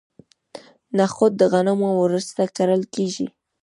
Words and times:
نخود 0.97 1.31
د 1.37 1.41
غنمو 1.51 1.89
وروسته 2.03 2.41
کرل 2.55 2.81
کیږي. 2.95 3.27